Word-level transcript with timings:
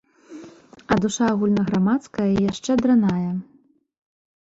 А 0.95 0.97
душа 1.03 1.25
агульнаграмадская 1.35 2.29
яшчэ 2.51 2.71
драная! 2.83 3.31